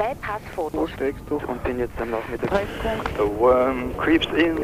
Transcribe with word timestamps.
Zwei 0.00 0.14
Passfotos. 0.14 0.80
Wo 0.80 0.86
steckst 0.86 1.22
du? 1.28 1.36
Und 1.46 1.62
bin 1.62 1.78
jetzt 1.78 2.00
am 2.00 2.10
Nachmittag. 2.10 2.48
Treffpunkt. 2.48 3.10
The 3.18 3.38
worm 3.38 3.94
creeps 3.98 4.26
in. 4.28 4.56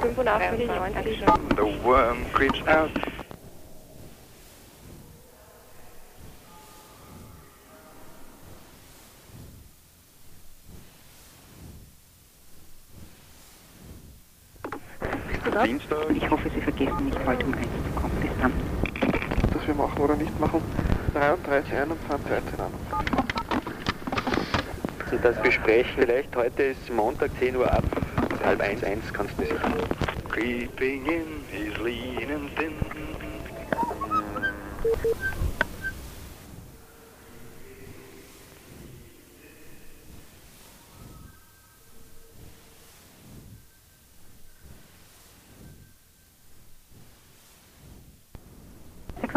85 0.00 0.66
90. 0.66 1.22
The 1.54 1.84
worm 1.84 2.24
creeps 2.32 2.66
out. 2.66 2.90
Dienstag. 15.64 16.10
Ich 16.16 16.28
hoffe, 16.28 16.50
Sie 16.52 16.60
vergessen 16.60 17.04
nicht, 17.04 17.18
heute 17.24 17.46
um 17.46 17.54
eins 17.54 17.68
zu 17.84 18.00
kommen. 18.00 18.16
Bis 18.20 18.30
dann. 18.40 18.69
Machen 19.80 20.02
oder 20.02 20.16
nicht 20.16 20.38
machen. 20.38 20.60
33, 21.14 21.72
21, 21.72 22.28
13, 22.28 22.60
21. 22.60 23.00
Also 25.04 25.16
das 25.22 25.42
Gespräch 25.42 25.86
vielleicht 25.96 26.36
heute 26.36 26.62
ist 26.62 26.90
Montag 26.92 27.30
10 27.38 27.56
Uhr 27.56 27.70
ab. 27.70 27.84
Halb 28.44 28.60
eins, 28.60 28.84
eins 28.84 29.04
kannst 29.12 29.38
du 29.38 29.42
sicher. 29.42 29.58
Creeping 30.30 31.06
in, 31.06 31.22
he's 31.50 31.76
lean 31.78 32.30
and 32.30 32.56
thin. 32.56 32.72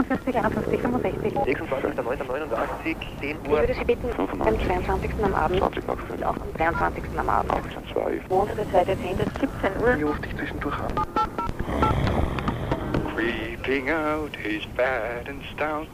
Ich 0.03 0.09
würde 3.49 3.73
Sie 3.73 3.85
bitten, 3.85 4.09
am 4.17 4.59
22. 4.59 5.11
am 5.23 5.33
Abend, 5.33 5.59
20 5.59 5.87
nach 5.87 5.97
5. 5.97 6.21
auch 6.23 6.35
am 6.35 6.53
23. 6.57 7.03
am 7.17 7.29
Abend, 7.29 7.53
2. 7.93 8.21
Montag, 8.29 8.55
der 8.55 8.65
2.10. 8.65 9.17
17 9.17 9.29
Uhr, 9.81 9.95
Ich 9.97 10.03
rufe 10.03 10.21
dich 10.21 10.35
zwischendurch 10.35 10.75
an. 10.79 10.91
Creeping 13.15 13.89
out, 13.91 14.31
he's 14.43 14.65
fat 14.75 15.29
and 15.29 15.41
stout. 15.53 15.87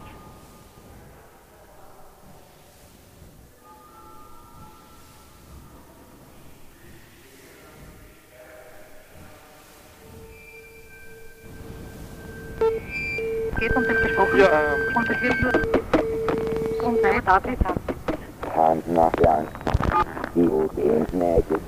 Geht 13.60 13.76
um 13.76 13.86
das 13.86 14.02
gesprochen 14.02 14.40
Ja, 14.40 14.48
ähm, 14.48 14.96
und 14.96 15.10
es 15.10 15.22
wird 15.22 15.42
nur 15.42 16.88
um 16.88 16.98
seine 17.02 17.22
Daten 17.22 17.58
Hand 18.56 18.88
nach 18.88 19.14
Land. 19.18 19.50
Die 20.36 20.48
Ozeansnägel. 20.48 21.60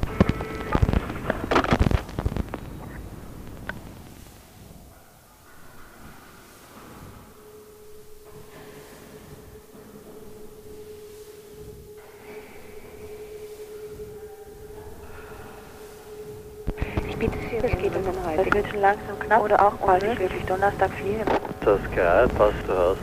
Sie, 17.21 17.29
es 17.57 17.77
geht 17.77 17.95
um 17.95 18.03
den 18.03 18.25
heute. 18.25 18.47
Es 18.47 18.53
wird 18.53 18.67
schon 18.69 18.79
langsam 18.79 19.19
knapp 19.19 19.43
oder 19.43 19.61
auch 19.61 19.75
bald 19.75 20.01
ich 20.03 20.19
wirklich 20.19 20.43
Donnerstag 20.45 20.91
fliegen. 20.93 21.23
Das 21.63 21.79
Grad, 21.93 22.31
was 22.39 22.53
du 22.65 22.73
hast. 22.73 22.97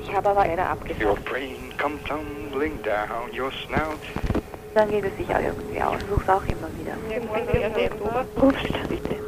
Ich 0.00 0.14
habe 0.14 0.30
aber 0.30 0.46
leider 0.46 0.62
Your 0.62 0.70
abgesagt. 0.70 1.24
brain 1.26 1.72
come 1.78 1.98
tumbling 2.04 2.80
down 2.82 3.30
your 3.38 3.52
snout. 3.66 4.00
Dann 4.74 4.88
geht 4.88 5.04
es 5.04 5.14
sicher 5.18 5.42
irgendwie 5.42 5.82
aus. 5.82 6.00
Such's 6.08 6.28
auch 6.28 6.44
immer 6.46 6.68
wieder. 6.78 6.96
Ups, 8.36 8.62
bitte. 8.88 9.18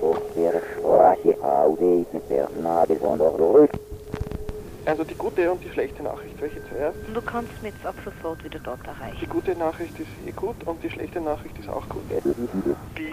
Doch 0.00 0.20
der 0.36 0.62
schwache 1.84 2.06
Auge 2.06 2.20
Personal 2.28 2.86
von 2.86 3.18
der 3.18 3.30
Rück. 3.30 3.70
also 4.86 5.04
die 5.04 5.14
gute 5.14 5.50
und 5.50 5.62
die 5.64 5.70
schlechte 5.70 6.02
Nachricht. 6.02 6.34
Welche 6.40 6.60
zuerst? 6.68 6.98
Du 7.12 7.20
kannst 7.22 7.62
mich 7.62 7.72
jetzt 7.72 7.86
ab 7.86 7.94
sofort 8.04 8.44
wieder 8.44 8.58
dort 8.62 8.80
Die 8.84 8.88
erreichen. 8.88 9.28
gute 9.30 9.54
Nachricht 9.56 9.98
ist 9.98 10.08
eh 10.26 10.32
gut 10.32 10.56
und 10.66 10.82
die 10.82 10.90
schlechte 10.90 11.20
Nachricht 11.20 11.58
ist 11.58 11.68
auch 11.68 11.88
gut. 11.88 12.06
Be 12.08 12.20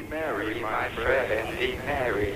merry, 0.09 0.55
my 0.55 0.87
friend, 0.95 1.59
be 1.59 1.73
merry. 1.85 2.33